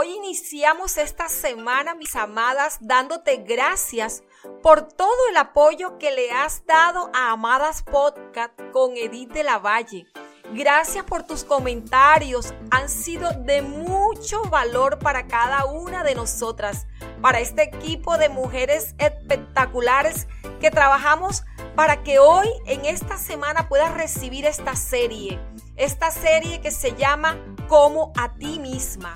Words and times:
Hoy 0.00 0.14
iniciamos 0.14 0.96
esta 0.96 1.28
semana, 1.28 1.96
mis 1.96 2.14
amadas, 2.14 2.78
dándote 2.80 3.38
gracias 3.38 4.22
por 4.62 4.82
todo 4.82 5.28
el 5.28 5.36
apoyo 5.36 5.98
que 5.98 6.12
le 6.12 6.30
has 6.30 6.64
dado 6.66 7.10
a 7.12 7.32
Amadas 7.32 7.82
Podcast 7.82 8.52
con 8.72 8.96
Edith 8.96 9.32
de 9.32 9.42
la 9.42 9.58
Valle. 9.58 10.06
Gracias 10.52 11.04
por 11.04 11.24
tus 11.24 11.42
comentarios, 11.42 12.54
han 12.70 12.88
sido 12.88 13.32
de 13.40 13.60
mucho 13.60 14.40
valor 14.44 15.00
para 15.00 15.26
cada 15.26 15.64
una 15.64 16.04
de 16.04 16.14
nosotras, 16.14 16.86
para 17.20 17.40
este 17.40 17.64
equipo 17.64 18.18
de 18.18 18.28
mujeres 18.28 18.94
espectaculares 18.98 20.28
que 20.60 20.70
trabajamos 20.70 21.42
para 21.74 22.04
que 22.04 22.20
hoy 22.20 22.46
en 22.66 22.84
esta 22.84 23.18
semana 23.18 23.68
puedas 23.68 23.92
recibir 23.94 24.46
esta 24.46 24.76
serie, 24.76 25.40
esta 25.74 26.12
serie 26.12 26.60
que 26.60 26.70
se 26.70 26.94
llama 26.94 27.36
Como 27.66 28.12
a 28.16 28.32
ti 28.34 28.60
misma. 28.60 29.12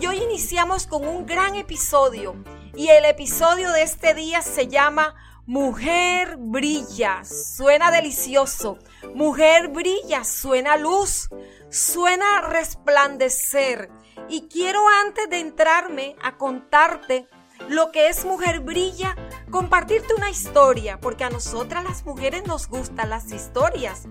Y 0.00 0.06
hoy 0.06 0.18
iniciamos 0.18 0.86
con 0.86 1.06
un 1.08 1.26
gran 1.26 1.56
episodio 1.56 2.36
y 2.76 2.88
el 2.88 3.04
episodio 3.04 3.72
de 3.72 3.82
este 3.82 4.14
día 4.14 4.42
se 4.42 4.68
llama 4.68 5.16
Mujer 5.44 6.36
brilla, 6.38 7.24
suena 7.24 7.90
delicioso. 7.90 8.78
Mujer 9.14 9.68
brilla, 9.68 10.22
suena 10.22 10.76
luz, 10.76 11.30
suena 11.68 12.42
resplandecer. 12.42 13.90
Y 14.28 14.46
quiero 14.46 14.80
antes 15.04 15.28
de 15.30 15.40
entrarme 15.40 16.14
a 16.22 16.36
contarte 16.36 17.26
lo 17.68 17.90
que 17.90 18.08
es 18.08 18.24
Mujer 18.24 18.60
brilla, 18.60 19.16
compartirte 19.50 20.14
una 20.14 20.30
historia, 20.30 21.00
porque 21.00 21.24
a 21.24 21.30
nosotras 21.30 21.82
las 21.82 22.04
mujeres 22.04 22.46
nos 22.46 22.68
gustan 22.68 23.10
las 23.10 23.32
historias. 23.32 24.06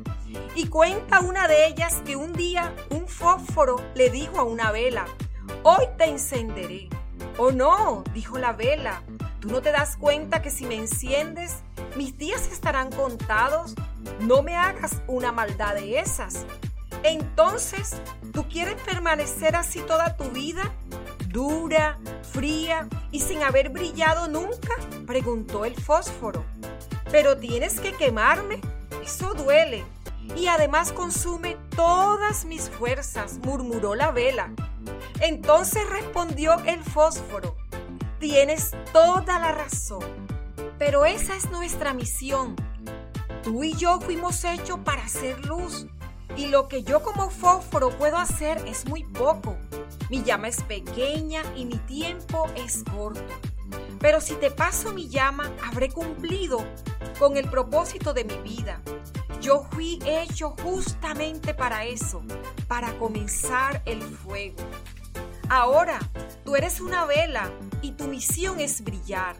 Y 0.53 0.67
cuenta 0.67 1.21
una 1.21 1.47
de 1.47 1.67
ellas 1.67 2.01
que 2.05 2.17
un 2.17 2.33
día 2.33 2.75
un 2.89 3.07
fósforo 3.07 3.77
le 3.95 4.09
dijo 4.09 4.37
a 4.37 4.43
una 4.43 4.71
vela, 4.71 5.05
hoy 5.63 5.85
te 5.97 6.05
encenderé. 6.05 6.89
Oh 7.37 7.51
no, 7.51 8.03
dijo 8.13 8.37
la 8.37 8.53
vela, 8.53 9.01
¿tú 9.39 9.49
no 9.49 9.61
te 9.61 9.71
das 9.71 9.97
cuenta 9.97 10.41
que 10.41 10.49
si 10.49 10.65
me 10.65 10.75
enciendes, 10.75 11.57
mis 11.95 12.17
días 12.17 12.51
estarán 12.51 12.91
contados? 12.91 13.75
No 14.19 14.41
me 14.41 14.55
hagas 14.55 15.01
una 15.07 15.31
maldad 15.31 15.75
de 15.75 15.99
esas. 15.99 16.45
Entonces, 17.03 18.01
¿tú 18.33 18.47
quieres 18.47 18.75
permanecer 18.81 19.55
así 19.55 19.79
toda 19.81 20.15
tu 20.17 20.25
vida? 20.31 20.71
¿Dura, 21.27 21.99
fría 22.31 22.87
y 23.11 23.19
sin 23.19 23.43
haber 23.43 23.69
brillado 23.69 24.27
nunca? 24.27 24.73
Preguntó 25.05 25.65
el 25.65 25.75
fósforo. 25.75 26.43
Pero 27.11 27.37
tienes 27.37 27.79
que 27.79 27.93
quemarme. 27.93 28.59
Eso 29.03 29.33
duele. 29.33 29.85
Y 30.35 30.47
además 30.47 30.91
consume 30.91 31.55
todas 31.75 32.45
mis 32.45 32.69
fuerzas, 32.69 33.37
murmuró 33.37 33.95
la 33.95 34.11
vela. 34.11 34.51
Entonces 35.19 35.89
respondió 35.89 36.57
el 36.65 36.83
fósforo, 36.83 37.55
tienes 38.19 38.71
toda 38.93 39.39
la 39.39 39.51
razón, 39.51 40.03
pero 40.77 41.05
esa 41.05 41.35
es 41.35 41.49
nuestra 41.49 41.93
misión. 41.93 42.55
Tú 43.43 43.63
y 43.63 43.73
yo 43.73 43.99
fuimos 44.01 44.43
hechos 44.43 44.79
para 44.83 45.03
hacer 45.03 45.45
luz 45.45 45.87
y 46.35 46.47
lo 46.47 46.67
que 46.67 46.83
yo 46.83 47.01
como 47.01 47.29
fósforo 47.29 47.89
puedo 47.97 48.17
hacer 48.17 48.57
es 48.67 48.85
muy 48.85 49.03
poco. 49.03 49.57
Mi 50.09 50.23
llama 50.23 50.47
es 50.47 50.61
pequeña 50.63 51.41
y 51.55 51.65
mi 51.65 51.77
tiempo 51.77 52.45
es 52.55 52.83
corto. 52.83 53.33
Pero 53.99 54.21
si 54.21 54.35
te 54.35 54.51
paso 54.51 54.93
mi 54.93 55.09
llama, 55.09 55.51
habré 55.65 55.89
cumplido 55.89 56.63
con 57.19 57.37
el 57.37 57.49
propósito 57.49 58.13
de 58.13 58.23
mi 58.23 58.37
vida. 58.37 58.81
Yo 59.47 59.63
fui 59.71 59.97
hecho 60.05 60.57
justamente 60.61 61.53
para 61.53 61.85
eso, 61.85 62.21
para 62.67 62.91
comenzar 62.97 63.81
el 63.85 64.01
fuego. 64.01 64.57
Ahora, 65.47 65.99
tú 66.43 66.57
eres 66.57 66.81
una 66.81 67.05
vela 67.05 67.49
y 67.81 67.93
tu 67.93 68.09
misión 68.09 68.59
es 68.59 68.83
brillar. 68.83 69.37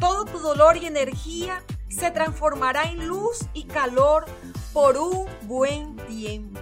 Todo 0.00 0.24
tu 0.24 0.38
dolor 0.38 0.78
y 0.78 0.86
energía 0.86 1.62
se 1.90 2.10
transformará 2.10 2.84
en 2.84 3.06
luz 3.06 3.44
y 3.52 3.64
calor 3.64 4.24
por 4.72 4.96
un 4.96 5.26
buen 5.42 5.94
tiempo. 6.06 6.60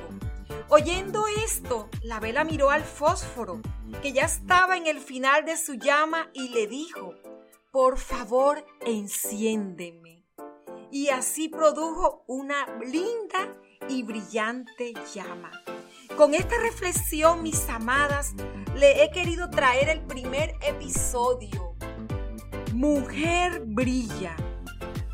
Oyendo 0.68 1.26
esto, 1.44 1.88
la 2.02 2.18
vela 2.18 2.42
miró 2.42 2.70
al 2.70 2.82
fósforo, 2.82 3.60
que 4.02 4.12
ya 4.12 4.24
estaba 4.24 4.76
en 4.76 4.88
el 4.88 4.98
final 4.98 5.44
de 5.44 5.56
su 5.56 5.74
llama, 5.74 6.30
y 6.34 6.48
le 6.48 6.66
dijo, 6.66 7.14
por 7.70 7.96
favor, 7.96 8.66
enciéndeme. 8.80 10.21
Y 10.92 11.08
así 11.08 11.48
produjo 11.48 12.22
una 12.26 12.66
linda 12.84 13.56
y 13.88 14.02
brillante 14.02 14.92
llama. 15.14 15.50
Con 16.18 16.34
esta 16.34 16.58
reflexión, 16.60 17.42
mis 17.42 17.66
amadas, 17.70 18.34
le 18.76 19.02
he 19.02 19.10
querido 19.10 19.48
traer 19.48 19.88
el 19.88 20.02
primer 20.02 20.54
episodio. 20.60 21.74
Mujer 22.74 23.62
brilla. 23.64 24.36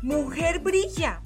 Mujer 0.01 0.59
brilla. 0.59 1.21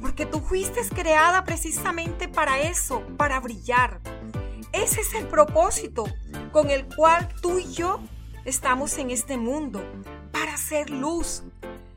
Porque 0.00 0.26
tú 0.26 0.40
fuiste 0.40 0.80
creada 0.88 1.44
precisamente 1.44 2.26
para 2.26 2.60
eso, 2.60 3.04
para 3.16 3.38
brillar. 3.38 4.00
Ese 4.72 5.02
es 5.02 5.14
el 5.14 5.28
propósito 5.28 6.06
con 6.50 6.70
el 6.70 6.86
cual 6.86 7.28
tú 7.40 7.60
y 7.60 7.72
yo 7.72 8.00
estamos 8.44 8.98
en 8.98 9.12
este 9.12 9.36
mundo, 9.36 9.80
para 10.32 10.54
hacer 10.54 10.90
luz. 10.90 11.44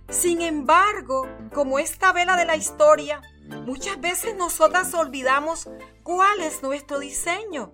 Sin 0.10 0.42
embargo, 0.42 1.28
como 1.54 1.80
esta 1.80 2.14
vela 2.14 2.38
de 2.38 2.46
la 2.46 2.56
historia, 2.56 3.22
muchas 3.66 4.00
veces 4.00 4.36
nosotras 4.36 4.94
olvidamos 4.94 5.70
cuál 6.04 6.42
es 6.42 6.62
nuestro 6.62 7.00
diseño 7.00 7.74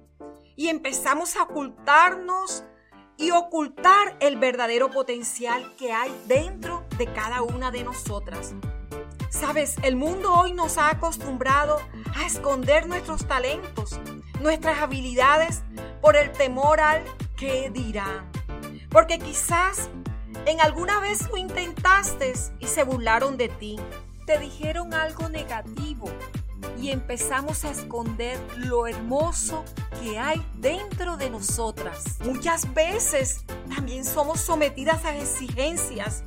y 0.55 0.69
empezamos 0.69 1.35
a 1.35 1.43
ocultarnos 1.43 2.63
y 3.17 3.31
ocultar 3.31 4.17
el 4.19 4.37
verdadero 4.37 4.89
potencial 4.89 5.75
que 5.77 5.91
hay 5.91 6.11
dentro 6.27 6.85
de 6.97 7.11
cada 7.11 7.41
una 7.41 7.69
de 7.69 7.83
nosotras. 7.83 8.53
Sabes, 9.29 9.75
el 9.83 9.95
mundo 9.95 10.33
hoy 10.33 10.53
nos 10.53 10.77
ha 10.77 10.89
acostumbrado 10.89 11.79
a 12.15 12.25
esconder 12.25 12.87
nuestros 12.87 13.27
talentos, 13.27 13.99
nuestras 14.41 14.79
habilidades 14.79 15.61
por 16.01 16.15
el 16.15 16.31
temor 16.31 16.79
al 16.79 17.03
que 17.37 17.69
dirán. 17.69 18.31
Porque 18.89 19.19
quizás 19.19 19.89
en 20.45 20.61
alguna 20.61 20.99
vez 20.99 21.27
lo 21.29 21.37
intentaste 21.37 22.33
y 22.59 22.67
se 22.67 22.83
burlaron 22.83 23.37
de 23.37 23.49
ti, 23.49 23.79
te 24.25 24.39
dijeron 24.39 24.93
algo 24.93 25.29
negativo 25.29 26.09
y 26.79 26.89
empezamos 26.89 27.63
a 27.63 27.71
esconder 27.71 28.39
lo 28.57 28.87
hermoso 28.87 29.63
que 30.01 30.17
hay 30.17 30.45
dentro 30.55 31.17
de 31.17 31.29
nosotras. 31.29 32.17
Muchas 32.23 32.73
veces 32.73 33.43
también 33.73 34.05
somos 34.05 34.39
sometidas 34.39 35.05
a 35.05 35.15
exigencias 35.15 36.23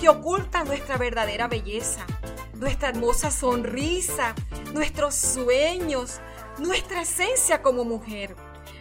que 0.00 0.08
ocultan 0.08 0.66
nuestra 0.66 0.96
verdadera 0.96 1.48
belleza, 1.48 2.06
nuestra 2.54 2.90
hermosa 2.90 3.30
sonrisa, 3.30 4.34
nuestros 4.72 5.14
sueños, 5.14 6.20
nuestra 6.58 7.02
esencia 7.02 7.62
como 7.62 7.84
mujer. 7.84 8.36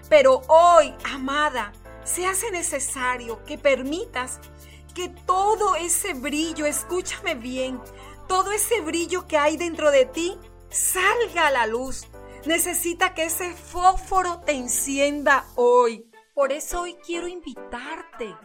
Pero 0.10 0.42
hoy, 0.48 0.94
amada, 1.04 1.74
se 2.04 2.26
hace 2.26 2.52
necesario 2.52 3.44
que 3.44 3.58
permitas 3.58 4.40
que 4.98 5.10
todo 5.28 5.76
ese 5.76 6.16
brillo, 6.16 6.66
escúchame 6.66 7.36
bien, 7.36 7.80
todo 8.28 8.52
ese 8.52 8.82
brillo 8.82 9.28
que 9.28 9.38
hay 9.38 9.56
dentro 9.56 9.92
de 9.92 10.08
ti 10.08 10.36
salga 10.70 11.46
a 11.46 11.52
la 11.52 11.68
luz. 11.68 12.08
Necesita 12.48 13.14
que 13.14 13.26
ese 13.26 13.54
fósforo 13.54 14.40
te 14.40 14.54
encienda 14.54 15.46
hoy. 15.54 16.10
Por 16.34 16.52
eso 16.52 16.82
hoy 16.82 16.96
quiero 17.06 17.28
invitarte 17.28 18.36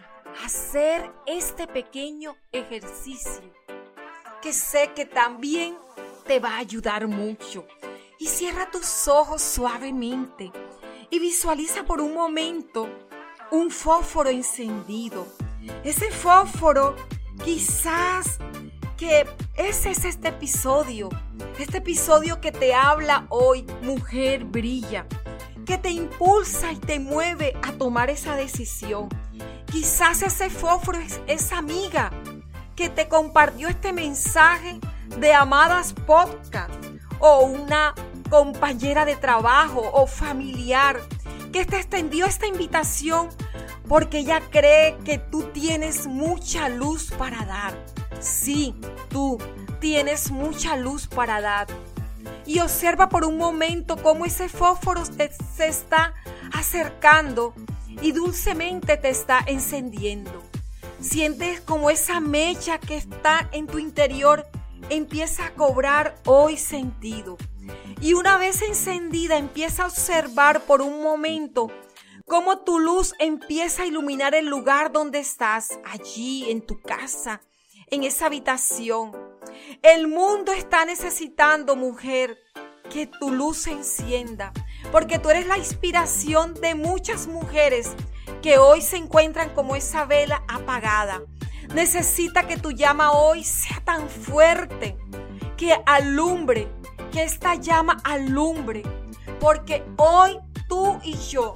a 0.43 0.45
hacer 0.45 1.11
este 1.25 1.67
pequeño 1.67 2.37
ejercicio 2.53 3.51
que 4.43 4.53
sé 4.53 4.91
que 4.95 5.07
también 5.07 5.79
te 6.27 6.39
va 6.39 6.57
a 6.57 6.59
ayudar 6.59 7.09
mucho. 7.09 7.67
Y 8.19 8.27
cierra 8.27 8.71
tus 8.71 9.09
ojos 9.09 9.41
suavemente 9.41 10.53
y 11.09 11.19
visualiza 11.19 11.85
por 11.85 12.03
un 12.03 12.13
momento 12.13 12.91
un 13.51 13.71
fósforo 13.71 14.29
encendido. 14.29 15.27
Ese 15.85 16.11
fósforo 16.11 16.97
quizás 17.45 18.39
que 18.97 19.27
ese 19.57 19.91
es 19.91 20.05
este 20.05 20.29
episodio, 20.29 21.09
este 21.59 21.79
episodio 21.79 22.41
que 22.41 22.53
te 22.53 22.75
habla 22.75 23.27
hoy, 23.31 23.67
mujer 23.83 24.45
brilla, 24.45 25.07
que 25.67 25.79
te 25.79 25.91
impulsa 25.91 26.73
y 26.73 26.77
te 26.77 27.01
mueve 27.01 27.55
a 27.63 27.73
tomar 27.73 28.11
esa 28.11 28.37
decisión. 28.37 29.09
Quizás 29.67 30.23
ese 30.23 30.51
fósforo 30.51 30.99
es 30.99 31.21
esa 31.27 31.59
amiga 31.59 32.11
que 32.77 32.89
te 32.89 33.09
compartió 33.09 33.69
este 33.69 33.93
mensaje 33.93 34.79
de 35.19 35.35
Amadas 35.35 35.93
Podcast 35.93 36.73
o 37.19 37.41
una 37.41 37.95
compañera 38.31 39.05
de 39.05 39.17
trabajo 39.17 39.83
o 39.93 40.07
familiar 40.07 41.01
que 41.53 41.65
te 41.65 41.77
extendió 41.77 42.27
esta 42.27 42.47
invitación 42.47 43.29
porque 43.93 44.21
ella 44.21 44.41
cree 44.49 44.97
que 45.05 45.19
tú 45.19 45.43
tienes 45.53 46.07
mucha 46.07 46.71
luz 46.71 47.11
para 47.11 47.45
dar 47.45 47.75
Sí, 48.21 48.75
tú 49.11 49.37
tienes 49.81 50.31
mucha 50.31 50.79
luz 50.79 51.07
para 51.07 51.43
dar. 51.43 51.67
Y 52.47 52.61
observa 52.61 53.11
por 53.11 53.27
un 53.27 53.37
momento 53.37 53.99
cómo 53.99 54.25
ese 54.25 54.49
fósforo 54.49 55.03
se 55.05 55.67
está 55.67 56.15
acercando 56.55 57.53
y 58.01 58.13
dulcemente 58.13 58.97
te 58.97 59.11
está 59.11 59.41
encendiendo. 59.45 60.43
Sientes 61.03 61.61
como 61.61 61.91
esa 61.91 62.19
mecha 62.21 62.79
que 62.79 62.97
está 62.97 63.51
en 63.53 63.67
tu 63.67 63.79
interior 63.79 64.47
empieza 64.89 65.49
a 65.49 65.55
cobrar 65.55 66.17
hoy 66.25 66.57
sentido. 66.57 67.37
Y 68.01 68.15
una 68.15 68.39
vez 68.39 68.63
encendida 68.63 69.37
empieza 69.37 69.83
a 69.83 69.87
observar 69.89 70.63
por 70.63 70.81
un 70.81 71.03
momento 71.03 71.71
cómo 72.27 72.59
tu 72.59 72.79
luz 72.79 73.15
empieza 73.19 73.83
a 73.83 73.87
iluminar 73.87 74.35
el 74.35 74.47
lugar 74.47 74.93
donde 74.93 75.19
estás, 75.19 75.79
allí 75.85 76.51
en 76.51 76.65
tu 76.65 76.81
casa, 76.81 77.41
en 77.89 78.05
esa 78.05 78.27
habitación. 78.27 79.13
El 79.83 80.09
mundo 80.09 80.53
está 80.53 80.85
necesitando, 80.85 81.77
mujer, 81.77 82.39
que 82.91 83.07
tu 83.07 83.31
luz 83.31 83.59
se 83.59 83.71
encienda, 83.71 84.53
porque 84.91 85.19
tú 85.19 85.31
eres 85.31 85.47
la 85.47 85.59
inspiración 85.59 86.55
de 86.55 86.75
muchas 86.75 87.27
mujeres 87.27 87.91
que 88.43 88.59
hoy 88.59 88.83
se 88.83 88.97
encuentran 88.97 89.51
como 89.55 89.77
esa 89.77 90.05
vela 90.05 90.43
apagada. 90.49 91.23
Necesita 91.75 92.47
que 92.47 92.59
tu 92.59 92.73
llama 92.73 93.13
hoy 93.13 93.45
sea 93.45 93.81
tan 93.85 94.09
fuerte 94.09 94.97
que 95.57 95.75
alumbre, 95.87 96.69
que 97.13 97.23
esta 97.23 97.55
llama 97.55 97.97
alumbre, 98.05 98.83
porque 99.41 99.85
hoy 99.97 100.39
tú 100.69 100.99
y 101.03 101.15
yo 101.15 101.55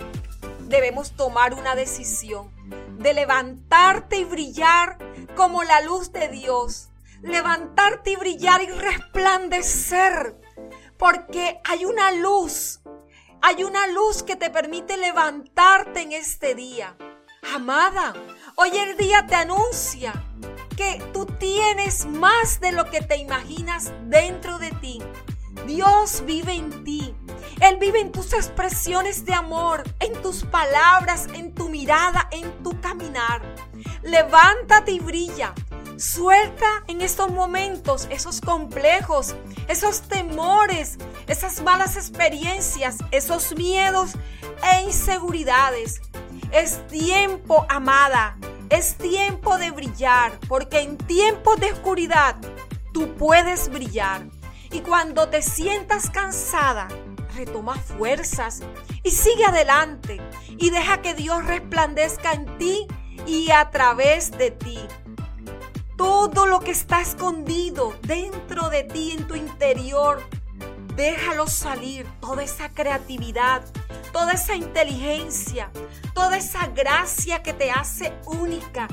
debemos 0.69 1.13
tomar 1.13 1.55
una 1.55 1.75
decisión 1.75 2.51
de 2.99 3.15
levantarte 3.15 4.19
y 4.19 4.25
brillar 4.25 4.99
como 5.35 5.63
la 5.63 5.81
luz 5.81 6.13
de 6.13 6.29
Dios, 6.29 6.89
levantarte 7.23 8.13
y 8.13 8.17
brillar 8.17 8.63
y 8.63 8.67
resplandecer 8.67 10.37
porque 10.99 11.61
hay 11.65 11.85
una 11.85 12.13
luz, 12.13 12.81
hay 13.43 13.65
una 13.65 13.87
luz 13.89 14.23
que 14.23 14.37
te 14.37 14.51
permite 14.51 14.97
levantarte 14.97 16.03
en 16.03 16.13
este 16.13 16.55
día. 16.55 16.97
Amada, 17.55 18.15
hoy 18.57 18.71
el 18.77 18.97
día 18.97 19.27
te 19.27 19.35
anuncia 19.35 20.13
que 20.77 21.03
tú 21.13 21.27
tienes 21.27 22.07
más 22.07 22.61
de 22.61 22.73
lo 22.73 22.91
que 22.91 23.01
te 23.01 23.17
imaginas 23.17 23.93
dentro 24.05 24.59
de 24.59 24.71
ti. 24.73 25.03
Dios 25.67 26.25
vive 26.27 26.55
en 26.55 26.76
en 28.07 28.13
tus 28.13 28.33
expresiones 28.35 29.25
de 29.25 29.35
amor, 29.35 29.83
en 29.99 30.13
tus 30.23 30.45
palabras, 30.45 31.27
en 31.35 31.53
tu 31.53 31.69
mirada, 31.69 32.29
en 32.31 32.63
tu 32.63 32.81
caminar. 32.81 33.43
Levántate 34.05 34.93
y 34.93 35.01
brilla. 35.01 35.53
Suelta 35.97 36.85
en 36.87 37.01
estos 37.01 37.33
momentos 37.33 38.07
esos 38.09 38.41
complejos, 38.41 39.35
esos 39.67 40.03
temores, 40.03 40.99
esas 41.27 41.61
malas 41.63 41.97
experiencias, 41.97 42.99
esos 43.11 43.57
miedos 43.57 44.13
e 44.73 44.83
inseguridades. 44.83 46.01
Es 46.53 46.87
tiempo, 46.87 47.67
amada, 47.69 48.39
es 48.71 48.95
tiempo 48.95 49.59
de 49.59 49.73
brillar, 49.73 50.39
porque 50.47 50.79
en 50.79 50.97
tiempos 50.97 51.59
de 51.59 51.73
oscuridad 51.73 52.37
tú 52.93 53.17
puedes 53.17 53.69
brillar. 53.69 54.29
Y 54.71 54.81
cuando 54.83 55.29
te 55.29 55.43
sientas 55.43 56.09
cansada, 56.09 56.87
retoma 57.37 57.77
fuerzas 57.77 58.63
y 59.03 59.11
sigue 59.11 59.45
adelante 59.45 60.21
y 60.59 60.71
deja 60.71 61.03
que 61.03 61.15
Dios 61.15 61.45
resplandezca 61.45 62.33
en 62.33 62.59
ti 62.59 62.87
y 63.27 63.51
a 63.51 63.71
través 63.71 64.31
de 64.33 64.51
ti 64.51 64.79
todo 65.97 66.47
lo 66.47 66.61
que 66.61 66.71
está 66.71 67.01
escondido 67.01 67.95
dentro 68.03 68.69
de 68.69 68.85
ti, 68.85 69.13
en 69.13 69.27
tu 69.27 69.35
interior, 69.35 70.23
déjalo 70.95 71.47
salir, 71.47 72.07
toda 72.21 72.43
esa 72.43 72.71
creatividad, 72.71 73.63
toda 74.13 74.33
esa 74.33 74.55
inteligencia, 74.55 75.71
toda 76.15 76.37
esa 76.37 76.67
gracia 76.69 77.43
que 77.43 77.53
te 77.53 77.71
hace 77.71 78.13
única, 78.27 78.89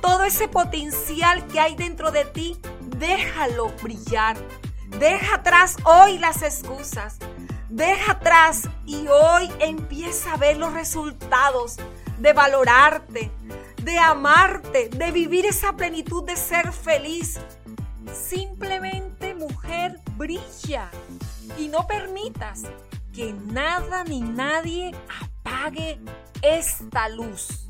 todo 0.00 0.24
ese 0.24 0.48
potencial 0.48 1.46
que 1.46 1.60
hay 1.60 1.76
dentro 1.76 2.10
de 2.10 2.24
ti, 2.24 2.58
déjalo 2.80 3.68
brillar. 3.82 4.36
Deja 4.98 5.36
atrás 5.36 5.76
hoy 5.84 6.18
las 6.18 6.42
excusas. 6.42 7.18
Deja 7.68 8.12
atrás 8.12 8.68
y 8.86 9.06
hoy 9.08 9.50
empieza 9.58 10.32
a 10.32 10.36
ver 10.36 10.56
los 10.56 10.72
resultados 10.72 11.76
de 12.18 12.32
valorarte, 12.32 13.30
de 13.82 13.98
amarte, 13.98 14.88
de 14.88 15.10
vivir 15.10 15.46
esa 15.46 15.74
plenitud 15.74 16.24
de 16.24 16.36
ser 16.36 16.72
feliz. 16.72 17.38
Simplemente 18.12 19.34
mujer 19.34 20.00
brilla 20.16 20.90
y 21.58 21.68
no 21.68 21.86
permitas 21.86 22.62
que 23.12 23.32
nada 23.32 24.04
ni 24.04 24.20
nadie 24.20 24.92
apague 25.44 25.98
esta 26.42 27.08
luz. 27.08 27.68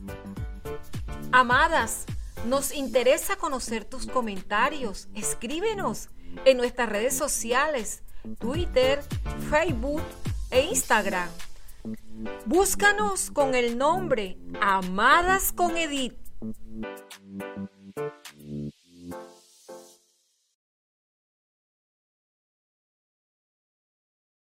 Amadas, 1.33 2.07
nos 2.47 2.73
interesa 2.73 3.37
conocer 3.37 3.85
tus 3.85 4.07
comentarios. 4.07 5.09
Escríbenos 5.15 6.09
en 6.45 6.57
nuestras 6.57 6.89
redes 6.89 7.17
sociales, 7.17 8.03
Twitter, 8.35 9.03
Facebook 9.49 10.03
e 10.51 10.63
Instagram. 10.63 11.29
Búscanos 12.45 13.31
con 13.31 13.55
el 13.55 13.79
nombre 13.79 14.37
Amadas 14.61 15.53
con 15.53 15.77
Edith. 15.77 16.15